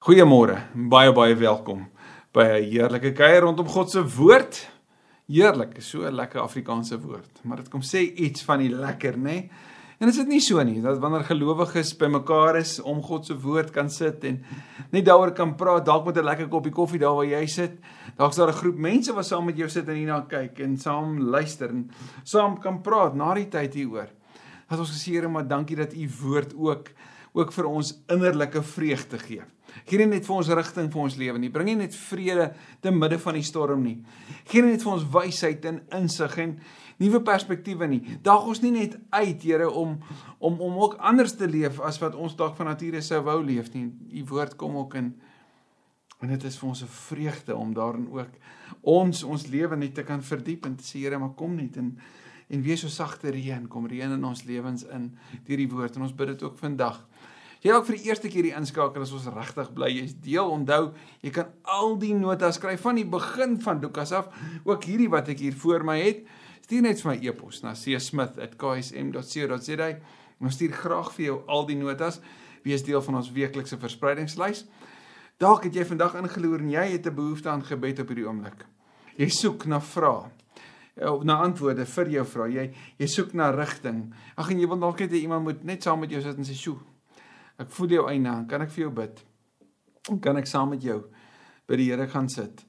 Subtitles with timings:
[0.00, 1.82] Goeiemôre, baie baie welkom
[2.32, 4.56] by 'n heerlike kuier rondom God se woord.
[5.28, 9.22] Heerlik, so 'n lekker Afrikaanse woord, maar dit kom sê iets van die lekker, nê?
[9.22, 9.50] Nee?
[10.00, 13.70] En is dit nie so nie dat wanneer gelowiges bymekaar is om God se woord
[13.70, 14.42] kan sit en
[14.90, 17.72] net daaroor kan praat, dalk met 'n lekker koppie koffie daar waar jy sit,
[18.16, 20.78] dalk is daar 'n groep mense wat saam met jou sit en hierna kyk en
[20.78, 21.90] saam luister en
[22.24, 24.08] saam kan praat na die tyd hieroor.
[24.66, 26.88] Dat ons gesê Here, maar dankie dat u woord ook
[27.32, 29.42] ook vir ons innerlike vreugde gee.
[29.86, 31.50] Gee net vir ons rigting vir ons lewe nie.
[31.52, 32.50] Bring nie net vrede
[32.82, 33.96] te midde van die storm nie.
[34.50, 36.54] Gee net vir ons wysheid en insig en
[37.00, 38.00] nuwe perspektiewe nie.
[38.22, 39.98] Daag ons nie net uit, Here, om
[40.38, 43.72] om om ook anders te leef as wat ons dalk van nature sou wou leef
[43.74, 43.90] nie.
[44.20, 45.14] U woord kom ook in
[46.20, 48.32] en dit is vir ons 'n vreugde om daarin ook
[48.82, 51.98] ons ons lewe net te kan verdiep en te sê Here, maar kom net en
[52.50, 55.10] en wees so sagte reën, kom reën in ons lewens in
[55.46, 57.06] deur die woord en ons bid dit ook vandag.
[57.60, 60.48] Jy dalk vir die eerste keer hier inskakel as ons regtig bly jy's deel.
[60.48, 64.32] Onthou, jy kan al die notas skryf van die begin van Lukas af,
[64.64, 66.24] ook hierdie wat ek hier voor my het.
[66.64, 69.88] Stuur net vir my e-pos na csmith@ksm.co.za.
[70.40, 72.16] Ons stuur graag vir jou al die notas.
[72.64, 74.64] Wees deel van ons weeklikse verspreidingslys.
[75.40, 78.64] Dalk het jy vandag ingeloer en jy het 'n behoefte aan gebed op hierdie oomblik.
[79.16, 80.30] Jy soek na vrae
[80.96, 82.52] of na antwoorde vir jou vrae.
[82.52, 84.14] Jy jy soek na rigting.
[84.36, 86.44] Ag en jy wil dalk net hê iemand moet net saam met jou sit en
[86.44, 86.78] sê, "Sjoe,
[87.60, 89.18] Ek voel jou eina, kan ek vir jou bid?
[90.24, 91.02] Kan ek saam met jou
[91.68, 92.62] by die Here gaan sit?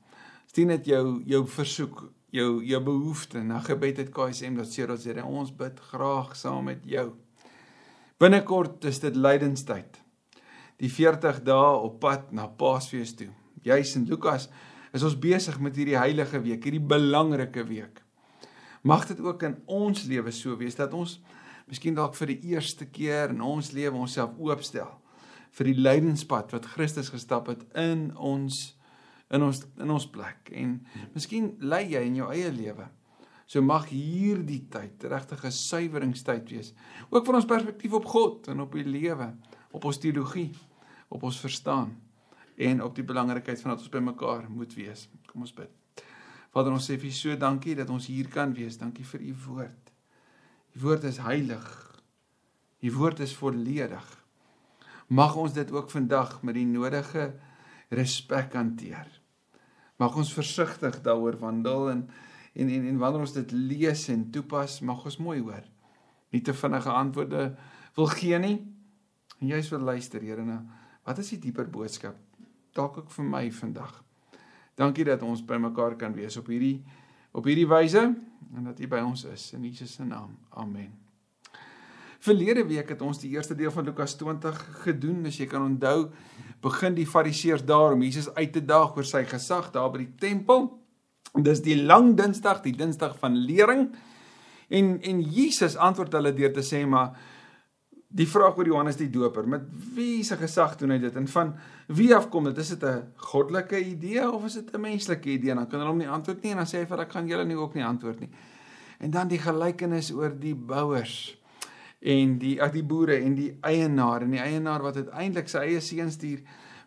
[0.51, 2.01] Stuur net jou jou versoek,
[2.35, 5.23] jou jou behoefte na gebed@ksm.co.za.
[5.23, 7.13] Ons bid graag saam met jou.
[8.19, 10.01] Binnekort is dit lydenstyd.
[10.77, 13.29] Die 40 dae op pad na Paasfees toe.
[13.63, 14.49] Juis in Lukas
[14.93, 18.03] is ons besig met hierdie heilige week, hierdie belangrike week.
[18.83, 21.19] Mag dit ook in ons lewe so wees dat ons
[21.71, 24.91] miskien dalk vir die eerste keer in ons lewe onsself oopstel
[25.57, 28.71] vir die lydenspad wat Christus gestap het in ons
[29.31, 30.79] in ons in ons plek en
[31.15, 32.87] miskien lei jy in jou eie lewe.
[33.47, 36.73] So mag hierdie tyd regtig 'n suiweringstyd wees.
[37.09, 39.33] Ook van ons perspektief op God en op die lewe,
[39.71, 40.51] op ons teologie,
[41.09, 41.97] op ons verstaan
[42.57, 45.09] en op die belangrikheid van dat ons by mekaar moet wees.
[45.27, 45.69] Kom ons bid.
[46.51, 48.77] Vader ons sê vir so dankie dat ons hier kan wees.
[48.77, 49.90] Dankie vir u woord.
[50.71, 51.67] Die woord is heilig.
[52.81, 54.05] Die woord is volledig.
[55.11, 57.33] Mag ons dit ook vandag met die nodige
[57.91, 59.07] respek hanteer.
[59.99, 62.09] Mag ons versigtig daaroor wandel en
[62.51, 65.63] en en, en wanneer ons dit lees en toepas, mag ons mooi hoor.
[66.35, 67.45] Nie te vinnige antwoorde
[67.95, 68.57] wil gee nie.
[69.39, 70.59] En jy's wil luister, Here, na
[71.07, 72.17] wat is die dieper boodskap
[72.75, 73.93] dalk ook vir my vandag.
[74.79, 76.81] Dankie dat ons by mekaar kan wees op hierdie
[77.35, 78.03] op hierdie wyse
[78.55, 80.35] en dat U by ons is in Jesus se naam.
[80.49, 80.91] Amen.
[82.21, 85.23] Verlede week het ons die eerste deel van Lukas 20 gedoen.
[85.25, 86.11] As jy kan onthou,
[86.61, 90.13] begin die Fariseërs daar om Jesus uit te daag oor sy gesag daar by die
[90.21, 90.67] tempel.
[91.33, 93.87] Dis die lang Dinsdag, die Dinsdag van lering.
[94.69, 97.15] En en Jesus antwoord hulle deur te sê maar
[98.11, 101.53] die vraag oor Johannes die Doper, met wie se gesag doen hy dit en van
[101.95, 102.57] wie afkom dit?
[102.57, 105.55] Is dit 'n goddelike idee of is dit 'n menslike idee?
[105.55, 107.45] Dan kan hulle hom nie antwoord nie en dan sê hy vir ek gaan julle
[107.45, 108.29] nie ook nie antwoord nie.
[108.99, 111.37] En dan die gelykenis oor die bouers
[111.99, 115.81] en die ag die boere en die eienaar en die eienaar wat uiteindelik sy eie
[115.81, 116.39] seun stuur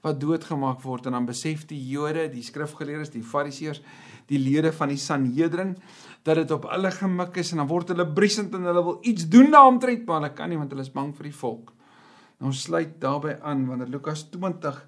[0.05, 3.81] wat doodgemaak word en dan besef die Jode, die skrifgeleerdes, die Fariseërs,
[4.29, 5.75] die lede van die Sanhedrin
[6.25, 9.29] dat dit op hulle gemik is en dan word hulle briesend en hulle wil iets
[9.33, 11.73] doen daaromtrent maar hulle kan nie want hulle is bang vir die volk.
[12.41, 14.81] Nou ons sluit daarbey aan wanneer Lukas 20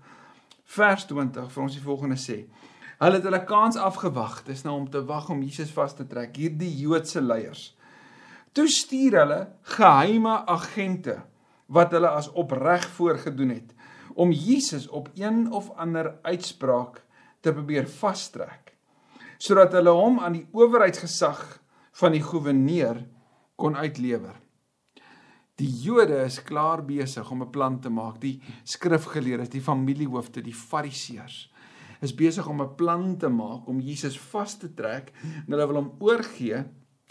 [0.77, 2.43] vers 20 vir ons die volgende sê.
[2.97, 4.41] Hulle het hulle kans afgewag.
[4.47, 6.37] Dis nou om te wag om Jesus vas te trek.
[6.37, 7.71] Hierdie Joodse leiers.
[8.57, 9.41] Toe stuur hulle
[9.77, 11.21] geheime agente
[11.73, 13.76] wat hulle as opreg voorgedoen het
[14.17, 17.03] om Jesus op een of ander uitspraak
[17.41, 18.73] te probeer vastrek
[19.39, 21.41] sodat hulle hom aan die owerheidsgesag
[22.01, 23.03] van die goewerneur
[23.61, 24.37] kon uitlewer.
[25.61, 28.21] Die Jode is klaar besig om 'n plan te maak.
[28.21, 31.53] Die skrifgeleerdes, die familiehoofde, die Fariseërs
[32.01, 35.13] is besig om 'n plan te maak om Jesus vas te trek
[35.47, 36.65] en hulle wil hom oorgee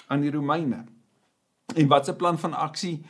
[0.08, 0.86] aan die Romeine.
[1.76, 3.06] En wat 'n plan van aksie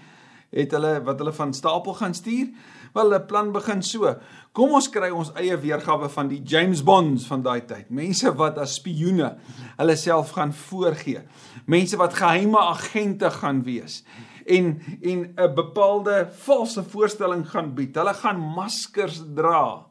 [0.56, 2.50] het hulle wat hulle van stapel gaan stuur?
[2.96, 4.16] Wel, 'n plan begin so.
[4.52, 7.90] Kom ons kry ons eie weergawe van die James Bonds van daai tyd.
[7.90, 9.36] Mense wat as spioene
[9.78, 11.22] hulle self gaan voorgee.
[11.66, 14.04] Mense wat geheime agente gaan wees
[14.46, 17.96] en en 'n bepaalde valse voorstelling gaan bied.
[17.96, 19.86] Hulle gaan maskers dra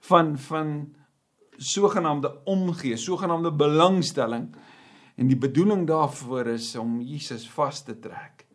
[0.00, 0.94] van van
[1.56, 4.56] sogenaamde omgee, sogenaamde belangstelling
[5.16, 8.49] en die bedoeling daarvoor is om Jesus vas te trek.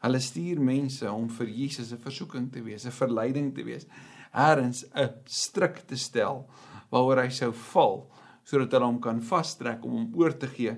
[0.00, 3.86] Hulle stuur mense om vir Jesus 'n versoeking te wees, 'n verleiding te wees.
[4.30, 6.46] herrens 'n stryk te stel
[6.90, 8.10] waaroor hy sou val
[8.44, 10.76] sodat hulle hom kan vastrek om hom oor te gee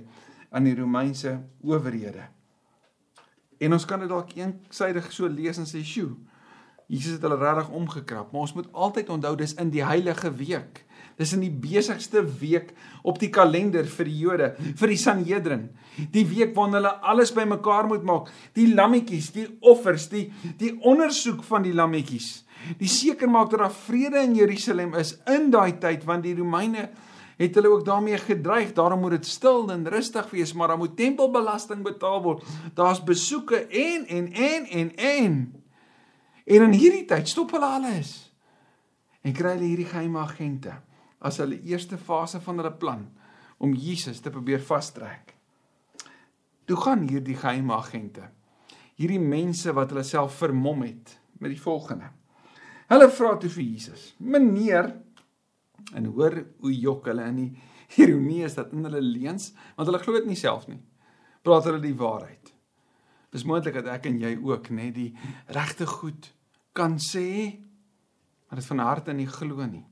[0.51, 2.29] aan die Romeinse owerhede.
[3.59, 6.17] En ons kan dit dalk eensydig so lees en sê, "Sjoe,
[6.87, 10.85] Jesus het hulle regtig omgekrap." Maar ons moet altyd onthou dis in die heilige week.
[11.23, 12.73] Dis in die besigste week
[13.07, 15.69] op die kalender vir die Jode, vir die Sanhedrin.
[16.11, 21.45] Die week waarin hulle alles bymekaar moet maak, die lammetjies, die offers, die die ondersoek
[21.47, 22.43] van die lammetjies.
[22.81, 26.89] Die seker maak dat daar vrede in Jerusalem is in daai tyd want die Romeine
[27.39, 28.75] het hulle ook daarmee gedreig.
[28.75, 32.47] Daarom moet dit stil en rustig wees, maar dan moet tempelbelasting betaal word.
[32.79, 35.43] Daar's besoeke en en en en en.
[36.47, 38.17] En in hierdie tyd stop hulle alles.
[39.23, 40.81] En kry hulle hierdie geheime agente
[41.23, 43.07] as hulle eerste fase van hulle plan
[43.63, 45.37] om Jesus te probeer vastrek.
[46.67, 48.27] Toe gaan hierdie geheime agente,
[48.99, 52.11] hierdie mense wat hulle self vermom het met die volgende.
[52.91, 54.91] Hulle vra toe vir Jesus: "Meneer,
[55.93, 57.51] En hoor hoe jok hulle in die
[58.03, 60.81] ironie is dat in hulle leuns, want hulle glo dit nie self nie.
[61.45, 62.53] Praat hulle die waarheid.
[63.33, 65.11] Dis moontlik dat ek en jy ook net die
[65.53, 66.31] regte goed
[66.77, 67.59] kan sê,
[68.49, 69.85] maar dit van harte nie glo nie.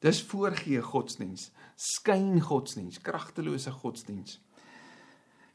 [0.00, 4.38] Dis voorgee godsdiens, skyn godsdiens, kragtelose godsdiens.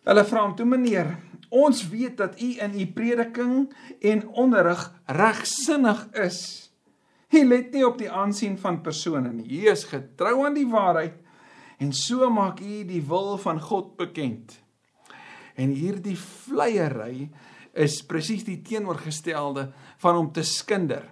[0.06, 1.16] Hulle vra hom toe meneer,
[1.50, 3.56] ons weet dat u in u prediking
[4.06, 4.84] en onderrig
[5.18, 6.40] regsinnig is.
[7.34, 9.48] Hy let nie op die aansien van persone nie.
[9.50, 11.18] Hy is getrou aan die waarheid
[11.82, 14.54] en so maak hy die wil van God bekend.
[15.58, 17.32] En hierdie vleiery
[17.74, 19.72] is presies die teenoorgestelde
[20.04, 21.10] van om te skinder.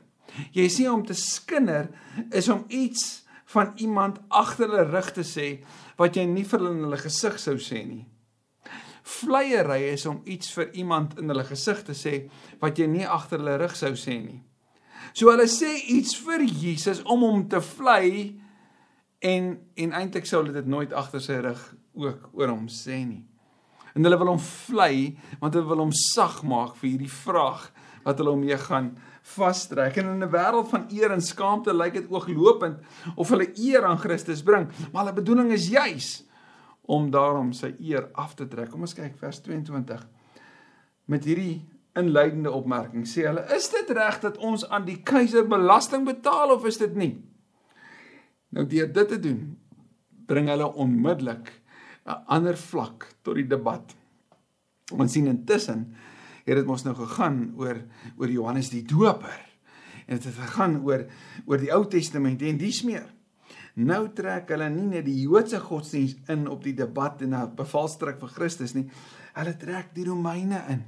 [0.53, 1.89] Jy sien om te skinder
[2.29, 3.22] is om iets
[3.53, 5.47] van iemand agter hulle rug te sê
[5.99, 8.05] wat jy nie vir hulle in hulle gesig sou sê nie.
[9.03, 12.15] Vleiery is om iets vir iemand in hulle gesig te sê
[12.61, 14.39] wat jy nie agter hulle rug sou sê nie.
[15.13, 18.39] So hulle sê iets vir Jesus om hom te vlei
[19.23, 21.61] en en eintlik sou hulle dit nooit agter sy rug
[21.93, 23.23] ook oor hom sê nie.
[23.93, 27.69] En hulle wil hom vlei want hulle wil hom sag maak vir hierdie vraag
[28.03, 29.97] wat hulle hom mee gaan vastrek.
[29.97, 32.77] En in 'n wêreld van eer en skaamte lyk dit ooglopend
[33.15, 36.25] of hulle eer aan Christus bring, maar hulle bedoeling is juis
[36.81, 38.69] om daarom sy eer af te trek.
[38.69, 40.07] Kom ons kyk vers 22.
[41.05, 46.07] Met hierdie inleidende opmerking sê hulle is dit reg dat ons aan die keiser belasting
[46.07, 47.11] betaal of is dit nie
[48.53, 49.43] nou deur dit te doen
[50.29, 51.51] bring hulle onmiddellik
[52.05, 53.93] 'n ander vlak tot die debat
[54.91, 55.93] ons sien intussen
[56.43, 57.81] het dit mos nou gegaan oor
[58.17, 59.39] oor Johannes die Doper.
[60.05, 61.05] En dit het gegaan oor
[61.45, 63.07] oor die Ou Testament en dis meer
[63.73, 68.19] nou trek hulle nie net die Joodse godsdiens in op die debat en 'n bevaalstryk
[68.19, 68.89] vir Christus nie.
[69.33, 70.83] Hulle trek die Romeine in.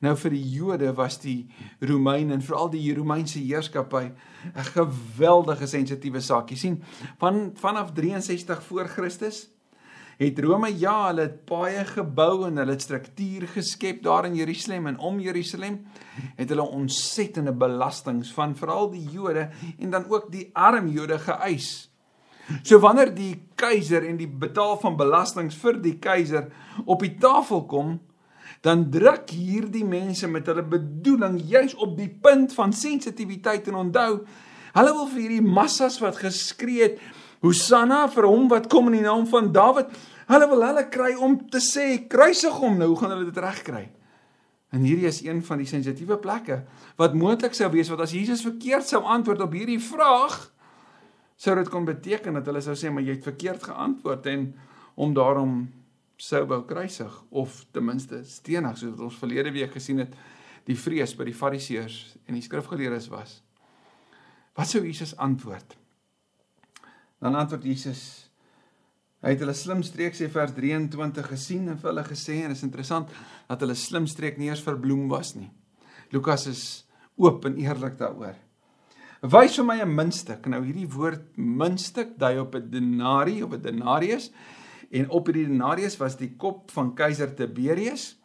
[0.00, 1.48] Nou vir die Jode was die
[1.80, 4.10] Romeine en veral die Romeinse heerskappy
[4.54, 6.50] 'n geweldige sensitiewe saak.
[6.50, 6.82] Jy sien,
[7.18, 9.53] van vanaf 63 voor Christus
[10.18, 14.86] het Rome ja, hulle het baie gebou en hulle het struktuur geskep daar in Jerusalem
[14.92, 15.80] en om Jerusalem
[16.36, 21.90] het hulle ontsettende belastings van veral die Jode en dan ook die arm Jode geëis.
[22.62, 26.50] So wanneer die keiser en die betaal van belastings vir die keiser
[26.84, 27.94] op die tafel kom,
[28.64, 34.10] dan druk hierdie mense met hulle bedoeling juis op die punt van sensitiwiteit en onthou
[34.74, 37.02] hulle wil vir hierdie massas wat geskree het
[37.44, 39.92] Hosanna vir hom wat kom in die naam van Dawid
[40.30, 43.84] hulle wil hulle kry om te sê kruisig hom nou hoe gaan hulle dit regkry
[44.74, 46.62] en hierdie is een van die sensitiewe plekke
[47.00, 50.38] wat moontlik sou wees wat as Jesus verkeerd sou antwoord op hierdie vraag
[51.36, 54.52] sou dit kon beteken dat hulle sou sê maar jy het verkeerd geantwoord en
[54.94, 55.56] om daarom
[56.16, 60.14] sou wou kruisig of ten minste stenig soos ons verlede week gesien het
[60.68, 63.40] die vrees by die fariseërs en die skrifgeleerdes was.
[64.56, 65.76] Wat sou Jesus antwoord?
[67.20, 68.23] Dan antwoord Jesus
[69.24, 72.64] hy het hulle slim streek sê vers 23 gesien en vir hulle gesê en is
[72.66, 73.08] interessant
[73.48, 75.48] dat hulle slim streek nie eers verbloem was nie.
[76.12, 76.64] Lukas is
[77.16, 78.36] oop en eerlik daaroor.
[79.24, 80.46] Wys vir my 'n muntstuk.
[80.46, 84.30] Nou hierdie woord muntstuk dui op 'n denarii of 'n denarius
[84.92, 88.16] en op hierdie denarius was die kop van keiser Tiberius.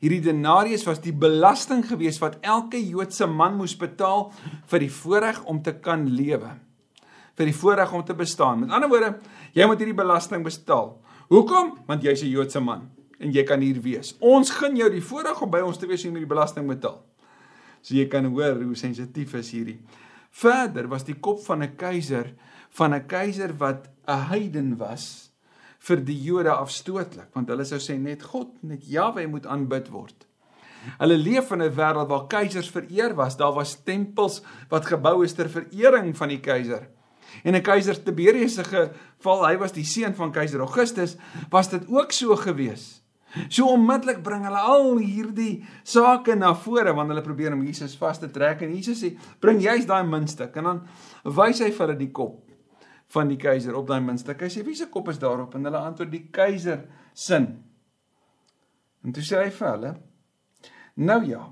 [0.00, 4.32] Hierdie denarius was die belasting gewees wat elke Joodse man moes betaal
[4.66, 6.50] vir die voorreg om te kan lewe.
[7.34, 8.60] Vir die voorreg om te bestaan.
[8.60, 9.18] Met ander woorde,
[9.52, 11.00] jy moet hierdie belasting betaal.
[11.28, 11.78] Hoekom?
[11.86, 14.14] Want jy's 'n Joodse man en jy kan hier wees.
[14.20, 17.02] Ons gun jou die voorreg om by ons te wees en hierdie belasting betaal.
[17.82, 19.78] So jy kan hoor hoe sensitief is hierdie.
[20.30, 22.34] Verder was die kop van 'n keiser
[22.70, 25.30] van 'n keiser wat 'n heiden was
[25.78, 30.26] vir die Jode afstootlik want hulle sou sê net God net Jahwe moet aanbid word.
[30.98, 33.36] Hulle leef in 'n wêreld waar keisers vereer was.
[33.36, 36.88] Daar was tempels wat gebou is ter verering van die keiser.
[37.42, 41.16] En 'n keiser Tiberius se geval, hy was die seun van keiser Augustus,
[41.50, 43.04] was dit ook so gewees.
[43.48, 48.18] So onmiddellik bring hulle al hierdie sake na vore wanneer hulle probeer om Jesus vas
[48.18, 50.82] te trek en Jesus sê, "Bring jy's daai muntstuk." En dan
[51.24, 52.50] wys hy vir hulle die kop
[53.08, 54.40] van die keiser op daai muntstuk.
[54.40, 57.64] Hy sê, "Wie se kop is daarop?" En hulle antwoord, "Die keiser sin."
[59.04, 59.96] En toe sê hy vir hulle,
[60.94, 61.48] "Nou ja,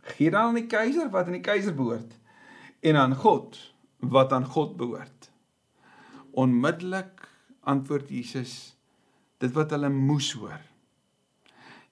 [0.00, 2.16] gee dan aan die keiser wat aan die keiser behoort
[2.80, 3.69] en aan God
[4.00, 5.30] wat aan God behoort."
[6.32, 7.28] Onmiddellik
[7.60, 8.76] antwoord Jesus
[9.40, 10.60] dit wat hulle moes hoor.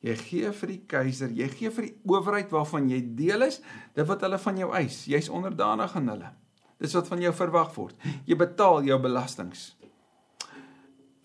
[0.04, 3.58] Jy gee vir die keiser, jy gee vir die owerheid waarvan jy deel is,
[3.96, 5.00] dit wat hulle van jou eis.
[5.10, 6.30] Jy's onderdanig aan hulle.
[6.78, 7.96] Dis wat van jou verwag word.
[8.28, 9.72] Jy betaal jou belastings.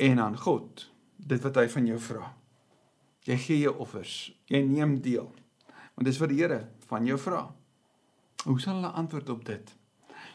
[0.02, 0.88] En aan God,
[1.18, 2.32] dit wat hy van jou vra.
[3.30, 4.16] Jy gee jou offers.
[4.50, 5.30] Jy neem deel.
[5.94, 7.46] Want dis wat die Here van jou vra.
[8.44, 9.70] Hoe sal hulle antwoord op dit?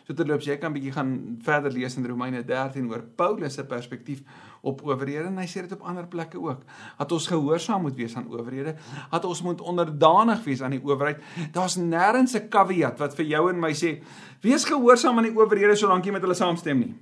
[0.09, 1.11] So terloops, jy kan bietjie gaan
[1.45, 4.23] verder lees in Romeine 13 oor Paulus se perspektief
[4.65, 6.63] op owerhede en hy sê dit op ander plekke ook.
[6.97, 8.73] Dat ons gehoorsaam moet wees aan owerhede,
[9.13, 11.21] dat ons moet onderdanig wees aan die owerheid.
[11.53, 14.01] Daar's nêrens 'n caveat wat vir jou en my sê
[14.41, 16.95] wees gehoorsaam aan die owerhede solank jy met hulle saamstem nie.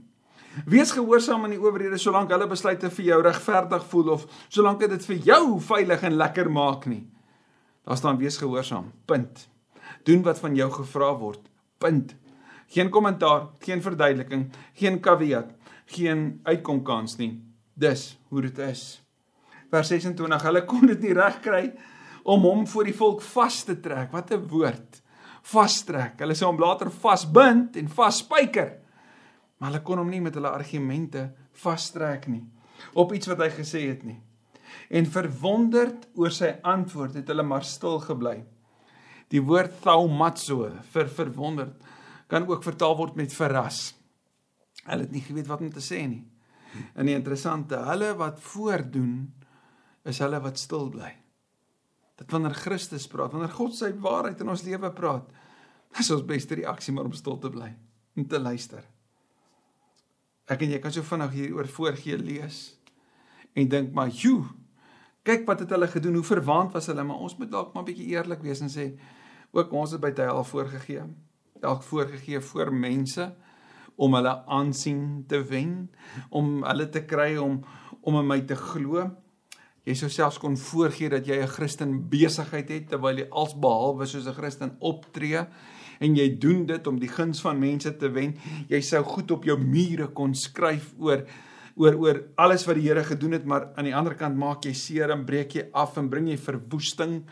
[0.67, 5.07] Wees gehoorsaam aan die owerhede solank hulle besluite vir jou regverdig voel of solank dit
[5.07, 7.07] vir jou veilig en lekker maak nie.
[7.85, 8.93] Daar staan wees gehoorsaam.
[9.05, 9.49] Punt.
[10.03, 11.41] Doen wat van jou gevra word.
[11.79, 12.17] Punt.
[12.73, 15.53] Geen kommentaar, geen verduideliking, geen caveat,
[15.87, 17.37] geen uitkomkans nie.
[17.75, 19.03] Dis hoe dit is.
[19.71, 21.71] Vers 26, hulle kon dit nie regkry
[22.27, 24.11] om hom voor die volk vas te trek.
[24.13, 25.03] Wat 'n woord.
[25.43, 26.19] Vastrek.
[26.19, 28.79] Hulle sê hom later vasbind en vasspyker.
[29.59, 32.45] Maar hulle kon hom nie met hulle argumente vastrek nie
[32.93, 34.19] op iets wat hy gesê het nie.
[34.93, 38.39] En verwonderd oor sy antwoord het hulle maar stil gebly.
[39.33, 41.95] Die woord thaumazo vir verwonderd
[42.27, 43.95] kan ook vertaal word met verras.
[44.87, 46.25] Hulle het nie geweet wat om te sê nie.
[46.95, 49.15] En die interessante, hulle wat voordoen
[50.07, 51.13] is hulle wat stil bly.
[52.17, 55.27] Dit wanneer Christus praat, wanneer God sy waarheid in ons lewe praat,
[56.01, 57.71] is ons beste reaksie maar om stil te bly
[58.17, 58.85] en te luister.
[60.47, 62.77] Ek en jy kan so vinnig hieroor voorgee lees
[63.57, 64.45] en dink maar, "Joe,
[65.25, 67.87] kyk wat het hulle gedoen, hoe verwaand was hulle?" Maar ons moet dalk maar 'n
[67.87, 68.99] bietjie eerlik wees en sê,
[69.53, 71.03] "Ook ons het by tye al voorgegee."
[71.67, 73.31] Dalk voorgegee voor mense
[73.97, 75.89] om hulle aansien te wen,
[76.31, 77.63] om hulle te kry om
[78.07, 79.03] om in my te glo.
[79.87, 84.27] Jy sou selfs kon voorgee dat jy 'n Christen besigheid het terwyl jy alsbehalwe soos
[84.27, 85.47] 'n Christen optree
[86.01, 88.37] en jy doen dit om die guns van mense te wen.
[88.69, 91.27] Jy sou goed op jou mure kon skryf oor
[91.77, 94.73] oor oor alles wat die Here gedoen het, maar aan die ander kant maak jy
[94.73, 97.25] seer en breek jy af en bring jy verwoesting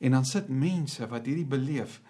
[0.00, 2.00] en dan sit mense wat hierdie beleef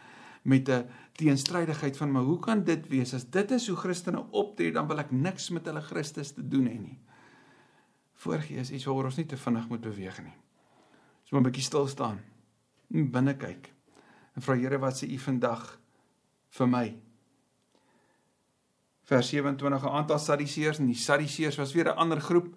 [0.44, 0.84] met 'n
[1.18, 5.02] teenstrydigheid van maar hoe kan dit wees as dit is hoe Christene optree dan wil
[5.02, 6.98] ek niks met hulle Christus te doen hê nie.
[8.22, 10.36] Voorgee is iets waaroor ons nie te vinnig moet beweeg nie.
[11.22, 12.20] Ons moet 'n bietjie stil staan.
[12.88, 13.72] Binne kyk.
[14.36, 15.78] En vra Here wat sê u vandag
[16.50, 16.96] vir my?
[19.04, 22.54] Vers 27 'n aantal Sadduseërs en die Sadduseërs was weer 'n ander groep.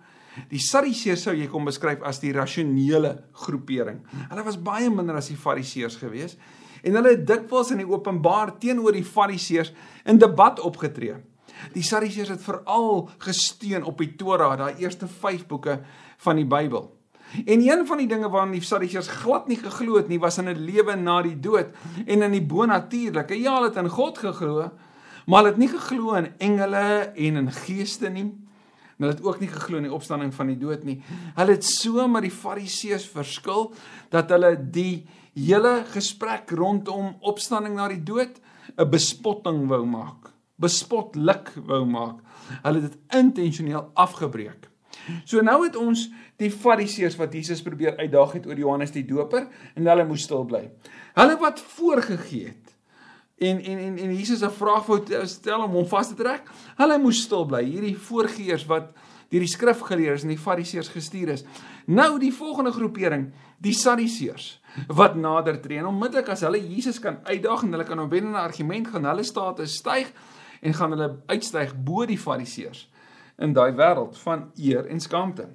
[0.49, 4.01] Die Sadduseërs sou jy kom beskryf as die rasionele groepering.
[4.29, 6.37] Hulle was baie minder as die Fariseërs geweest
[6.83, 9.73] en hulle het dikwels in die openbaar teenoor die Fariseërs
[10.05, 11.15] in debat opgetree.
[11.73, 15.79] Die Sadduseërs het veral gesteun op die Torah, daai eerste 5 boeke
[16.25, 16.91] van die Bybel.
[17.45, 20.49] En een van die dinge waaraan die Sadduseërs glad nie geglo het nie, was in
[20.49, 21.73] 'n lewe na die dood
[22.05, 23.39] en in die bonatuurlike.
[23.39, 24.71] Ja, hulle het in God geglo,
[25.25, 28.31] maar hulle het nie geglo in engele en in geeste nie.
[28.97, 31.01] En hulle het ook nie geglo in die opstanding van die dood nie.
[31.35, 33.73] Hulle het so met die Fariseërs verskil
[34.09, 35.05] dat hulle die
[35.35, 38.39] hele gesprek rondom opstanding na die dood
[38.77, 40.31] 'n bespotting wou maak.
[40.55, 42.19] Bespotlik wou maak.
[42.63, 44.69] Hulle het dit intentioneel afgebreek.
[45.25, 49.47] So nou het ons die fariseërs wat Jesus probeer uitdaag het oor Johannes die Doper
[49.75, 50.69] en hulle moes stil bly.
[51.13, 52.75] Hulle wat voorgegee het
[53.37, 56.43] en en en en Jesus 'n vraag wou stel om hom vas te trek.
[56.75, 57.63] Hulle moes stil bly.
[57.63, 58.91] Hierdie voorgeërs wat
[59.35, 61.43] deur die skrifgeleerdes en die fariseërs gestuur is.
[61.91, 64.47] Nou die volgende groepering, die Sadduseërs
[64.95, 68.27] wat nader tree en onmiddellik as hulle Jesus kan uitdaag en hulle kan hom wen
[68.27, 70.11] in 'n argument gaan hulle status styg
[70.61, 72.89] en gaan hulle uitstyg bo die fariseërs
[73.39, 75.47] in daai wêreld van eer en skaamte.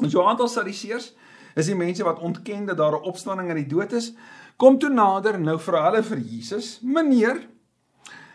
[0.00, 1.14] En so 'n aantal Sadduseërs
[1.54, 4.12] is die mense wat ontken dat daar 'n opstanding uit die dood is,
[4.56, 7.48] kom toe nader nou vra hulle vir Jesus: "Meneer,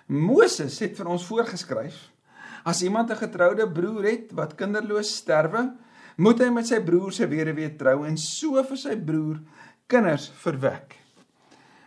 [0.08, 2.11] Moses het vir ons voorgeskryf
[2.64, 5.74] as iemand 'n getroude broer het wat kinderloos sterwe,
[6.18, 9.40] moet hy met sy broer se weduwee trou en so vir sy broer
[9.88, 10.98] kinders verwek.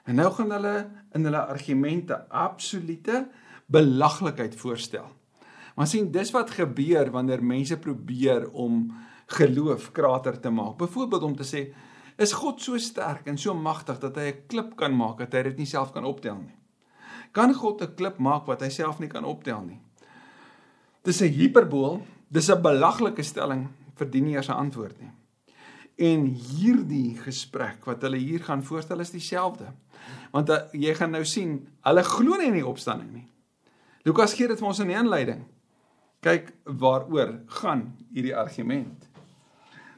[0.07, 3.29] En nou gaan hulle in hulle argumente absolute
[3.67, 5.07] belaglikheid voorstel.
[5.75, 8.93] Maar sien, dis wat gebeur wanneer mense probeer om
[9.27, 10.77] geloof krater te maak.
[10.79, 11.65] Byvoorbeeld om te sê,
[12.17, 15.43] is God so sterk en so magtig dat hy 'n klip kan maak dat hy
[15.43, 16.55] dit nie self kan optel nie?
[17.33, 19.81] Kan God 'n klip maak wat hy self nie kan optel nie?
[21.05, 25.13] Dis 'n hiperbool, dis 'n belaglike stelling verdien nie eers 'n antwoord nie.
[25.97, 29.67] En hierdie gesprek wat hulle hier gaan voorstel is dieselfde.
[30.33, 33.29] Want uh, jy gaan nou sien, hulle glo nie in die opstanding nie.
[34.05, 35.45] Lukas gee dit vir ons in die inleiding.
[36.21, 39.09] Kyk waaroor gaan hierdie argument.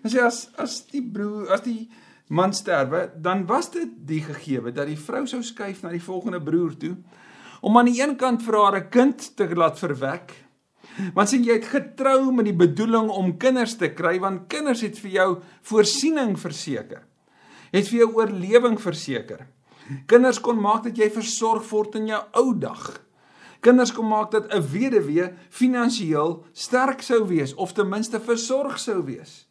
[0.02, 1.88] Hy sê as as die broer, as die
[2.28, 6.42] man sterwe, dan was dit die gegewe dat die vrou sou skuif na die volgende
[6.42, 6.96] broer toe
[7.60, 10.45] om aan die een kant vir haar 'n kind te laat verwek
[11.14, 14.98] Want sien jy het getrou met die bedoeling om kinders te kry want kinders het
[15.02, 15.28] vir jou
[15.68, 17.02] voorsiening verseker.
[17.72, 19.46] Het vir jou oorlewing verseker.
[20.10, 22.86] Kinders kon maak dat jy versorg word in jou ou dag.
[23.60, 29.02] Kinders kon maak dat 'n weduwee finansiëel sterk sou wees of ten minste versorg sou
[29.04, 29.46] wees.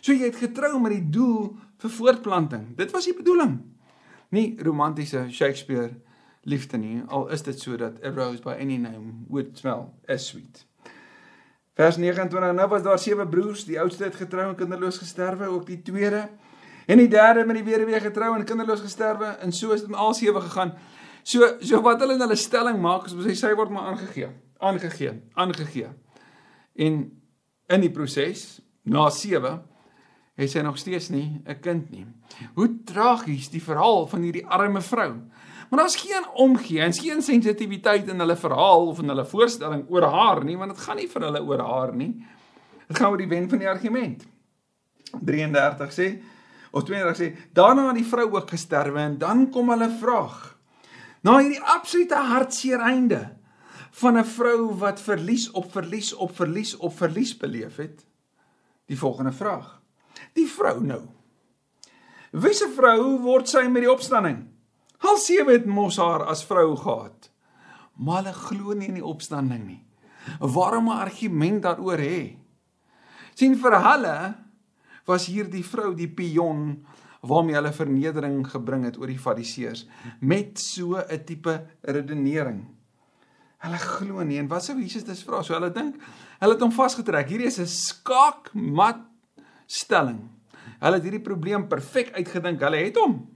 [0.00, 2.76] So jy het getrou met die doel vir voortplanting.
[2.76, 3.60] Dit was die bedoeling.
[4.30, 5.94] Nie romantiese Shakespeare
[6.42, 10.26] liefde nie, al is dit so dat a rose by any name would smell as
[10.26, 10.64] sweet.
[11.76, 15.66] Vers 29 nou was daar sewe broers, die oudste het getrou en kinderloos gesterwe, ook
[15.68, 16.22] die tweede
[16.86, 20.00] en die derde met die weduwee getrou en kinderloos gesterwe en so is dit met
[20.00, 20.72] al sewe gegaan.
[21.26, 24.30] So so wat hulle in hulle stelling maak is om sê sy word maar aangegee,
[24.62, 25.90] aangegee, aangegee.
[26.80, 27.00] En
[27.68, 28.46] in die proses
[28.86, 29.58] na 7
[30.36, 32.06] het sy nog steeds nie 'n kind nie.
[32.54, 35.12] Hoe tragies die verhaal van hierdie arme vrou.
[35.70, 40.02] Maar daar's geen omgee en geen sensitiwiteit in hulle verhaal of in hulle voorstelling oor
[40.02, 42.12] haar nie, want dit gaan nie vir hulle oor haar nie.
[42.86, 44.26] Dit gaan oor die wen van die argument.
[45.20, 46.08] 33 sê
[46.70, 50.56] of 32 sê, daarna het die vrou ook gesterwe en dan kom hulle vraag.
[51.24, 53.22] Na hierdie absolute hartseer einde
[53.96, 58.06] van 'n vrou wat verlies op verlies op verlies op verlies beleef het,
[58.86, 59.80] die volgende vraag.
[60.32, 61.02] Die vrou nou.
[62.30, 64.55] Wiese vrou word sy met die opstanding?
[65.04, 67.30] Al sewe het mos haar as vrou gehad.
[67.96, 69.82] Maar hulle glo nie in die opstanding nie.
[70.40, 72.46] Waarom 'n argument daaroor hê?
[73.36, 74.16] sien vir hulle
[75.06, 76.70] was hierdie vrou die pion
[77.26, 79.84] waarmee hulle vernedering gebring het oor die fariseërs
[80.20, 82.64] met so 'n tipe redenering.
[83.58, 85.42] Hulle glo nie en wat sou Jesus dis vra?
[85.42, 85.96] So hulle dink
[86.40, 87.28] hulle het hom vasgetrek.
[87.28, 89.00] Hierdie is 'n skaakmat
[89.66, 90.30] stelling.
[90.80, 92.60] Hulle het hierdie probleem perfek uitgedink.
[92.60, 93.35] Hulle het hom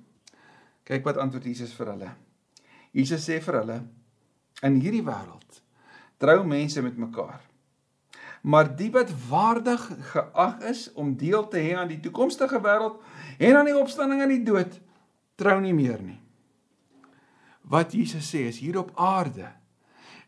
[0.90, 2.10] Kyk wat antwoord Jesus vir hulle.
[2.96, 3.78] Jesus sê vir hulle:
[4.66, 5.60] In hierdie wêreld
[6.20, 7.38] trou mense met mekaar.
[8.42, 12.98] Maar die wat waardig geag is om deel te hê aan die toekomstige wêreld
[13.38, 14.76] en aan die opstanding uit die dood,
[15.40, 16.18] trou nie meer nie.
[17.70, 19.48] Wat Jesus sê is hier op aarde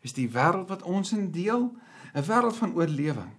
[0.01, 1.71] is die wêreld wat ons in deel,
[2.13, 3.31] 'n wêreld van oorlewing.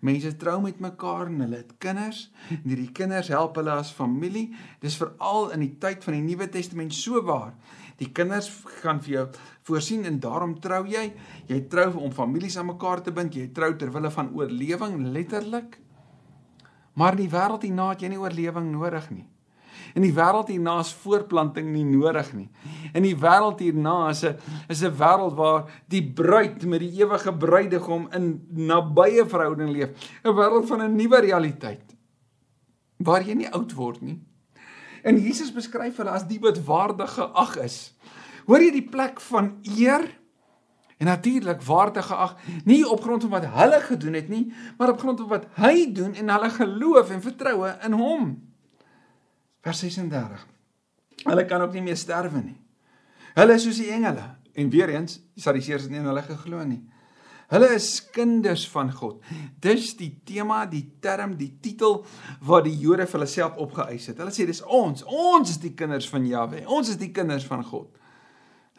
[0.00, 2.28] Mense trou met mekaar en hulle het kinders.
[2.54, 4.48] En hierdie kinders help hulle as familie.
[4.82, 7.54] Dis veral in die tyd van die Nuwe Testament so waar.
[7.98, 9.24] Die kinders gaan vir jou
[9.66, 11.08] voorsien en daarom trou jy.
[11.50, 13.34] Jy trou om families aan mekaar te bind.
[13.34, 15.80] Jy trou ter wille van oorlewing letterlik.
[16.98, 19.26] Maar in die wêreld hierna het jy nie oorlewing nodig nie.
[19.98, 22.46] In die wêreld hierna is voortplanting nie nodig nie.
[22.94, 24.36] In die wêreld hierna is 'n
[24.70, 29.90] is 'n wêreld waar die bruid met die ewige bruidegom in nabye verhouding leef.
[30.24, 31.96] 'n Wêreld van 'n nuwe realiteit
[32.98, 34.20] waar jy nie oud word nie.
[35.02, 37.94] En Jesus beskryf hulle as die wat waardig geag is.
[38.46, 40.02] Hoor jy die plek van eer?
[40.98, 44.98] En natuurlik waardig geag nie op grond van wat hulle gedoen het nie, maar op
[44.98, 48.47] grond van wat hy doen en hulle geloof en vertroue in hom.
[49.68, 50.46] Vers 36.
[51.26, 52.56] Hulle kan ook nie meer sterwe nie.
[53.36, 54.24] Hulle is soos die engele
[54.58, 56.80] en weer eens, die Sadduseërs het nie in hulle geglo nie.
[57.48, 59.20] Hulle is kinders van God.
[59.60, 62.02] Dis die tema, die term, die titel
[62.48, 64.20] wat die Jode vir hulle self opgeëis het.
[64.20, 66.64] Hulle sê dis ons, ons is die kinders van Jahwe.
[66.64, 67.92] Ons is die kinders van God.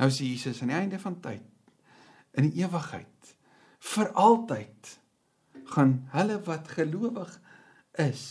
[0.02, 1.46] Nou sê Jesus aan die einde van tyd
[2.38, 3.34] in die ewigheid
[3.94, 4.96] vir altyd
[5.74, 7.32] gaan hulle wat gelowig
[8.02, 8.24] is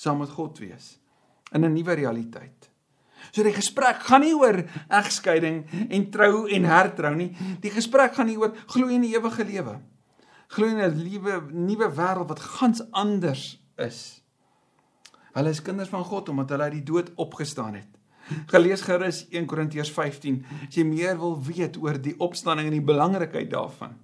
[0.00, 0.94] saam met God wees
[1.54, 2.70] in 'n nuwe realiteit.
[3.32, 7.32] So die gesprek gaan nie oor egskeiding en trou en hertrou nie.
[7.60, 9.80] Die gesprek gaan nie oor glo in die ewige lewe.
[10.54, 14.22] Glo in 'n nuwe nuwe wêreld wat gans anders is.
[15.34, 17.90] Hulle is kinders van God omdat hulle uit die dood opgestaan het.
[18.46, 22.86] Gelees gerus 1 Korintiërs 15 as jy meer wil weet oor die opstanding en die
[22.92, 23.98] belangrikheid daarvan.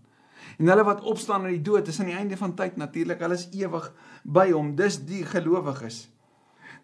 [0.58, 3.38] En hulle wat opstaan uit die dood is aan die einde van tyd natuurlik, hulle
[3.38, 3.92] is ewig
[4.24, 4.74] by hom.
[4.76, 6.08] Dis die gelowiges.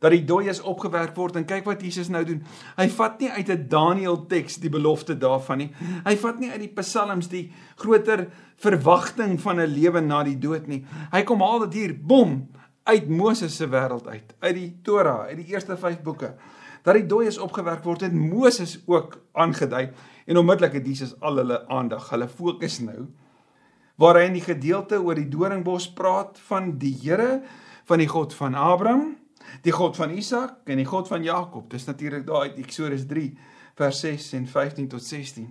[0.01, 2.43] Dat die dooies opgewerk word en kyk wat Jesus nou doen.
[2.77, 5.71] Hy vat nie uit 'n Daniël teks die belofte daarvan nie.
[6.05, 10.67] Hy vat nie uit die psalms die groter verwagting van 'n lewe na die dood
[10.67, 10.85] nie.
[11.13, 12.49] Hy kom haal dit hier, bom,
[12.85, 16.35] uit Moses se wêreld uit, uit die Torah, uit die eerste 5 boeke.
[16.83, 19.91] Dat die dooies opgewerk word het Moses ook aangedui
[20.27, 23.09] en onmiddellik het Jesus al hulle aandag, hulle fokus nou
[23.97, 27.41] waar hy in die gedeelte oor die doringbos praat van die Here
[27.89, 29.15] van die God van Abraham,
[29.63, 31.71] die God van Isak en die God van Jakob.
[31.71, 33.39] Dis natuurlik daar uit Eksodus 3
[33.77, 35.47] vers 6 en 15 tot 16.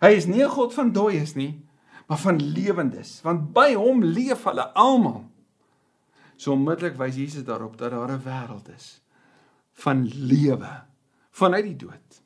[0.00, 1.62] Hy is nie 'n God van dooies nie,
[2.08, 5.24] maar van lewendes, want by hom leef hulle almal.
[6.36, 9.00] So onmiddellik wys Jesus daarop dat daar 'n wêreld is
[9.72, 10.82] van lewe
[11.30, 12.22] vanuit die dood.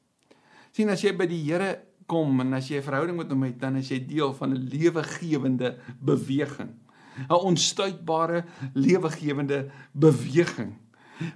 [0.71, 3.59] sien as jy by die Here kom en as jy 'n verhouding met hom het,
[3.61, 6.71] dan is jy deel van 'n lewegewende beweging.
[7.29, 10.77] 'n Onstuitbare lewegewende beweging.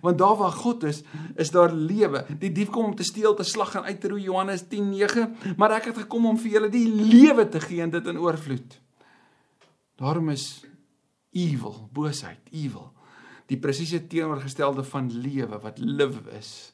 [0.00, 1.02] Want daar waar God is,
[1.34, 2.26] is daar lewe.
[2.38, 5.70] Die dief kom om te steel, te slag en uit te roei Johannes 10:9, maar
[5.70, 8.80] ek het gekom om vir julle die lewe te gee en dit in oorvloed.
[9.96, 10.64] Daarom is
[11.30, 12.92] evil, boosheid, evil,
[13.46, 16.72] die presiese teenoorgestelde van lewe wat live is.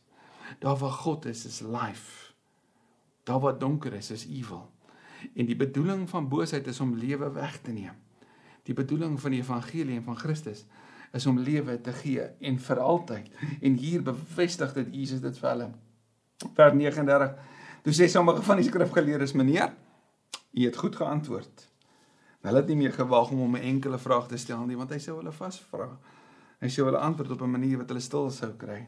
[0.59, 2.33] Daar waar God is, is life.
[3.23, 4.71] Daar waar donker is, is evil.
[5.35, 7.97] En die bedoeling van boosheid is om lewe weg te neem.
[8.63, 10.67] Die bedoeling van die evangelie en van Christus
[11.13, 13.31] is om lewe te gee en vir altyd.
[13.61, 15.71] En hier bevestig dit Jesus dit vir hulle.
[16.55, 17.35] Vers 39.
[17.83, 19.73] Toe sê sommige van die skrifgeleerdes: "Meneer,
[20.53, 21.67] u het goed geantwoord."
[22.41, 24.99] Hulle het nie meer gewaag om hom 'n enkele vraag te stel nie, want hy
[24.99, 25.99] sou hulle vasvra.
[26.61, 28.87] Hy sou hulle antwoord op 'n manier wat hulle stil sou kry.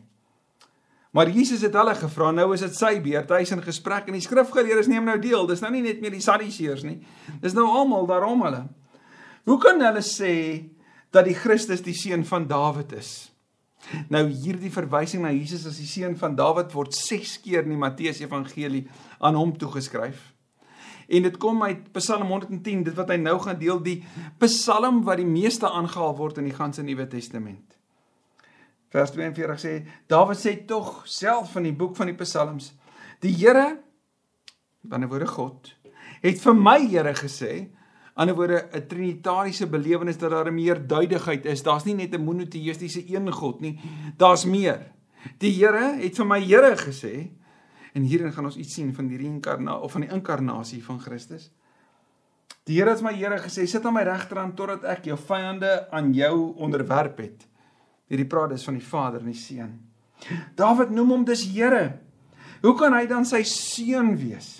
[1.11, 4.21] Maar Jesus het hulle gevra, nou is dit sy beurt, hy's in gesprek en die
[4.25, 5.47] skrifgeleerdes neem nou deel.
[5.47, 7.03] Dis nou nie net meer die Sadduseërs nie.
[7.41, 8.63] Dis nou almal daarom hulle.
[9.49, 10.35] Hoe kan hulle sê
[11.13, 13.13] dat die Christus die seun van Dawid is?
[14.13, 17.81] Nou hierdie verwysing na Jesus as die seun van Dawid word 6 keer in die
[17.81, 18.87] Matteus Evangelie
[19.19, 20.31] aan hom toegeskryf.
[21.13, 23.99] En dit kom uit Psalm 110, dit wat hy nou gaan deel, die
[24.41, 27.73] Psalm wat die meeste aangehaal word in die ganse Nuwe Testament.
[28.93, 29.75] Vers 42 sê
[30.13, 32.73] Dawid sê tog self van die boek van die Psalms
[33.25, 33.79] die Here
[34.83, 35.71] dan woorde God
[36.23, 37.53] het vir my Here gesê
[38.15, 43.05] ander woorde 'n trinitariese belewenis dat daar meer duidigheid is daar's nie net 'n monoteistiese
[43.09, 43.81] een God nie
[44.17, 44.93] daar's meer
[45.39, 47.31] die Here het vir my Here gesê
[47.95, 51.51] en hierin gaan ons iets sien van die reïnkarnasie of van die inkarnasie van Christus
[52.65, 56.13] Die Here het my Here gesê sit aan my regterhand totdat ek jou vyande aan
[56.15, 57.49] jou onderwerp het
[58.13, 59.71] Hierdie praat is van die Vader en die Seun.
[60.59, 61.95] Dawid noem hom dis Here.
[62.61, 64.59] Hoe kan hy dan sy seun wees?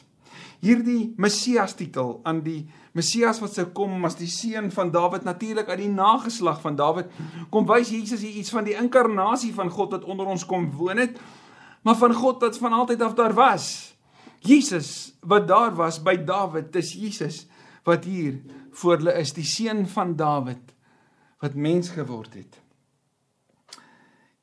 [0.65, 2.63] Hierdie Messias titel aan die
[2.93, 7.09] Messias wat sou kom as die seun van Dawid natuurlik uit die nageslag van Dawid
[7.51, 11.01] kom wys Jesus hier iets van die inkarnasie van God wat onder ons kom woon
[11.01, 11.17] het
[11.83, 13.95] maar van God wat van altyd af daar was.
[14.39, 17.47] Jesus wat daar was by Dawid, dis Jesus
[17.87, 18.39] wat hier
[18.71, 20.75] voor hulle is, die seun van Dawid
[21.43, 22.61] wat mens geword het.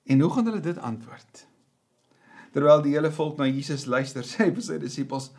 [0.04, 1.46] En hoe gaan hulle dit antwoord?
[2.52, 5.30] Terwyl die hele volk na Jesus luister, sê hy vir sy disippels: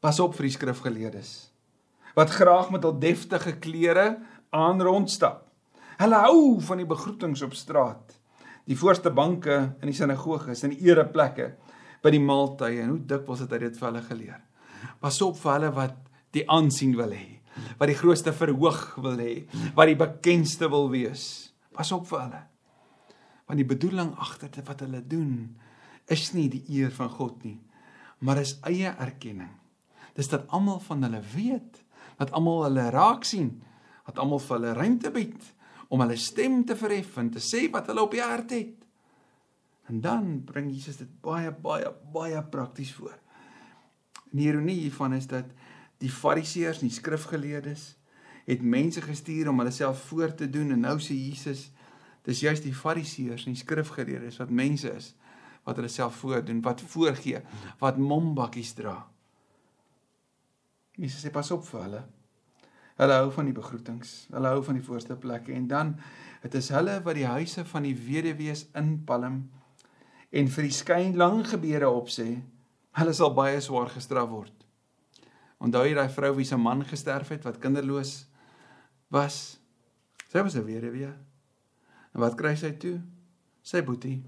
[0.00, 1.34] "Pas op vir die skrifgeleerdes
[2.14, 4.18] wat graag met hul deftige klere
[4.54, 5.42] aan rondstap.
[5.98, 8.16] Hulle hou van die begroetings op straat,
[8.66, 11.52] die voorste banke in die sinagoges en die ereplekke
[12.02, 14.40] by die maaltye en hoe dikwels het hy dit vir hulle geleer.
[15.00, 16.00] Pas op vir hulle wat
[16.34, 17.40] die aansien wil hê,
[17.78, 19.36] wat die grootste verhoog wil hê,
[19.76, 21.54] wat die bekendste wil wees.
[21.74, 22.42] Pas op vir hulle
[23.44, 25.34] want die bedoeling agter dit wat hulle doen
[26.12, 27.58] is nie die eer van God nie,
[28.24, 29.52] maar is eie erkenning.
[30.16, 31.80] Dis dat almal van hulle weet,
[32.18, 33.50] dat almal hulle raak sien,
[34.06, 35.50] dat almal vir hulle ruimte bied
[35.88, 38.86] om hulle stem te verhef en te sê wat hulle op die hart het.
[39.88, 43.16] En dan bring Jesus dit baie baie baie prakties voor.
[44.32, 45.52] En die ironie hiervan is dat
[46.02, 47.92] die fariseërs en die skrifgeleerdes
[48.44, 51.70] het mense gestuur om hulle self voor te doen en nou sê Jesus
[52.24, 55.12] Dis juist die fariseërs en die skrifgeleerdes wat mense is
[55.64, 57.38] wat hulle self voordoen, wat voorgee,
[57.80, 58.98] wat mombakkies dra.
[60.96, 62.02] Jesus sê pas op vir hulle.
[63.00, 65.96] Hulle hou van die begroetings, hulle hou van die voorste plekke en dan
[66.44, 69.40] dit is hulle wat die huise van die weduwees inpalm
[70.30, 72.28] en vir die skyn lang gebede opsê,
[72.98, 74.54] hulle sal baie swaar gestraf word.
[75.58, 78.26] Onthou jy daai vrou wie se man gesterf het wat kinderloos
[79.14, 79.58] was?
[80.30, 81.12] Sy was 'n weduwee.
[82.14, 83.00] En wat kry sy toe?
[83.62, 84.22] Sy boetie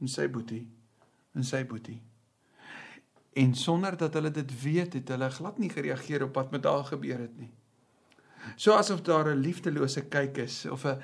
[0.00, 0.68] en sy boetie
[1.34, 2.00] en sy boetie.
[3.38, 6.84] En sonder dat hulle dit weet, het hulle glad nie gereageer op wat met haar
[6.88, 7.50] gebeur het nie.
[8.56, 10.98] So asof daar 'n liefdelose kyk is of 'n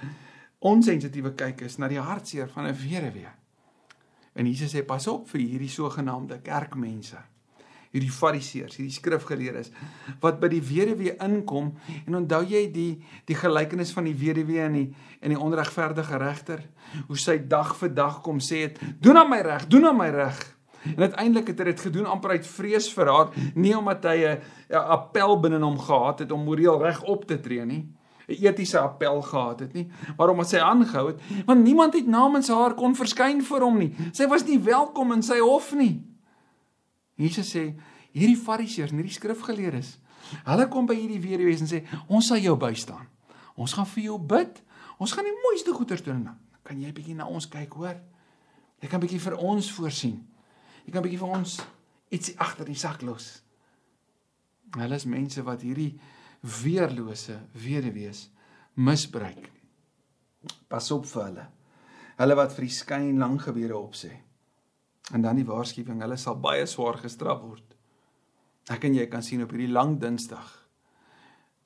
[0.58, 3.32] onsensitiewe kyk is na die hartseer van 'n weduwee.
[4.32, 7.18] En Jesus sê pas op vir hierdie sogenaamde kerkmense.
[7.90, 9.70] Hierdie fariseërs, hierdie skrifgeleerdes
[10.20, 14.72] wat by die weduwee inkom en onthou jy die die gelykenis van die weduwee en
[14.72, 16.66] die en die onregverdige regter
[17.06, 20.10] hoe sy dag vir dag kom sê het doen aan my reg, doen aan my
[20.10, 20.54] reg.
[20.84, 24.40] En uiteindelik het hy dit gedoen amper uit vrees vir haar, nie omdat hy 'n
[24.74, 27.88] appel binne hom gehad het om moreel reg op te tree nie.
[28.28, 32.48] 'n etiese appel gehad het nie, maar omdat sy aangehou het, want niemand het namens
[32.48, 33.94] haar kon verskyn vir hom nie.
[34.12, 36.02] Sy was nie welkom in sy hof nie.
[37.14, 37.74] Jesus sê,
[38.12, 39.98] hierdie fariseërs en hierdie skrifgeleerdes,
[40.44, 43.06] hulle kom by hierdie weduwee en sê, ons sal jou bystaan.
[43.54, 44.62] Ons gaan vir jou bid.
[44.98, 46.28] Ons gaan die mooiste goeders doen.
[46.66, 47.98] Kan jy bietjie na ons kyk, hoor?
[48.82, 50.18] Jy kan bietjie vir ons voorsien.
[50.84, 51.58] Jy kan bietjie vir ons
[52.14, 53.30] ietsie agter die sak los.
[54.74, 55.94] Hulle is mense wat hierdie
[56.44, 58.28] weerlose weduwees
[58.74, 59.48] misbruik.
[60.68, 61.46] Pas op vir hulle.
[62.18, 64.12] Hulle wat vir die skyn lang gebede opsê.
[65.12, 67.74] En dan die waarskuwing, hulle sal baie swaar gestraf word.
[68.72, 70.60] Ek en jy kan sien op hierdie lang Dinsdag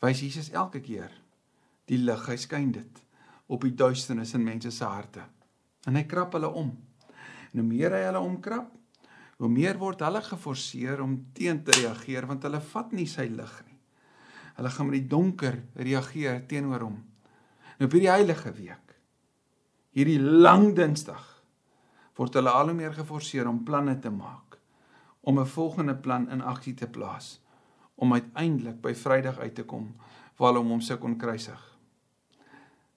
[0.02, 1.10] wys Jesus elke keer
[1.88, 3.00] die lig, hy skyn dit
[3.48, 5.24] op die duisternis in mense se harte.
[5.88, 6.68] En hy krap hulle om.
[7.48, 8.74] En hoe meer hy hulle omkrap,
[9.38, 13.54] hoe meer word hulle geforseer om teen te reageer want hulle vat nie sy lig
[13.66, 13.78] nie.
[14.58, 16.96] Hulle gaan met die donker reageer teenoor hom.
[17.78, 18.94] Nou op hierdie heilige week,
[19.94, 21.22] hierdie lang Dinsdag,
[22.18, 24.58] word hulle al hoe meer geforseer om planne te maak,
[25.22, 27.40] om 'n volgende plan in aksie te plaas,
[27.94, 29.94] om uiteindelik by Vrydag uit te kom
[30.36, 31.78] waar hulle hom sou kon kruisig.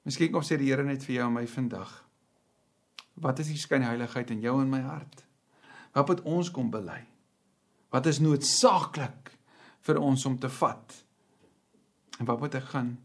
[0.03, 2.05] Miskien kom sê die Here net vir jou en my vandag.
[3.13, 5.25] Wat is die skynheiligheid in jou en my hart?
[5.91, 6.99] Wat moet ons kom bely?
[7.91, 9.33] Wat is noodsaaklik
[9.85, 10.95] vir ons om te vat?
[12.19, 12.95] En wat moet ek gaan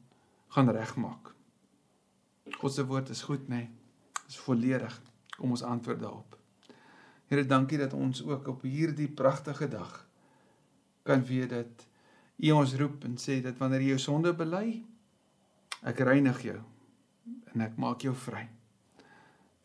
[0.55, 1.33] gaan regmaak?
[2.61, 3.66] God se woord is goed, nê?
[3.66, 3.70] Nee.
[4.29, 4.94] Is volledig.
[5.37, 6.37] Kom ons antwoord daarop.
[7.27, 10.07] Here, dankie dat ons ook op hierdie pragtige dag
[11.07, 11.87] kan weet dat
[12.37, 14.83] U ons roep en sê dat wanneer jy jou sonde bely,
[15.88, 16.59] ek reinig jou
[17.55, 18.44] en ek maak jou vry.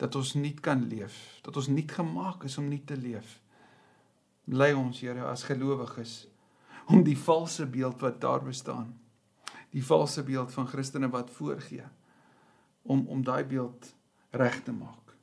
[0.01, 3.37] Dat ons nie kan leef, dat ons nie gemaak is om nie te leef.
[4.49, 6.25] Lei ons, Here, as gelowiges
[6.89, 8.89] om die valse beeld wat daar bestaan
[9.71, 11.85] die valse beeld van Christene wat voorgee
[12.81, 13.93] om om daai beeld
[14.29, 15.15] reg te maak.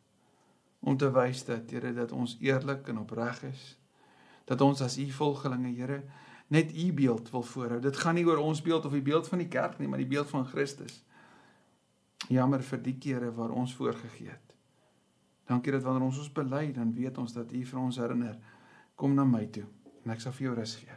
[0.80, 3.76] Om te wys dat Here dat ons eerlik en opreg is.
[4.44, 6.02] Dat ons as u volgelinge Here
[6.48, 7.80] net u beeld wil voorhou.
[7.80, 10.08] Dit gaan nie oor ons beeld of die beeld van die kerk nie, maar die
[10.08, 11.02] beeld van Christus.
[12.28, 14.47] Jammer vir die kere waar ons voorgegee het.
[15.48, 18.36] Dankie dat wanneer ons ons bely, dan weet ons dat u vir ons herinner.
[18.98, 19.64] Kom na my toe
[20.04, 20.96] en ek sal vir jou rus gee.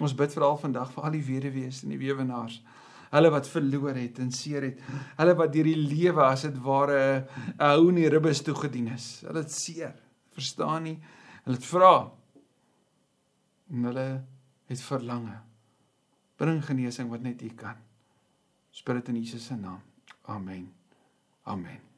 [0.00, 2.62] Ons bid veral vandag vir al die weduwees en die weewenaars.
[3.12, 4.80] Hulle wat verloor het en seer het.
[5.18, 9.20] Hulle wat deur die lewe as dit ware 'n hou in die ribbes toegedien is.
[9.26, 9.94] Hulle het seer.
[10.32, 10.98] Verstaan nie.
[11.44, 12.10] Hulle het vra.
[13.70, 14.24] En hulle
[14.66, 15.40] het verlange.
[16.36, 17.76] Bring genesing wat net U kan.
[18.70, 19.80] Spirit in Jesus se naam.
[20.26, 20.72] Amen.
[21.44, 21.91] Amen.